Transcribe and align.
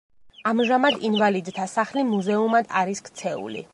ამჟამად 0.51 0.97
ინვალიდთა 1.09 1.67
სახლი 1.73 2.05
მუზეუმად 2.13 2.75
არის 2.81 3.05
ქცეული. 3.11 3.63